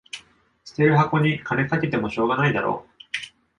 [0.65, 2.87] 捨てる箱に金かけてもしょうがないだろ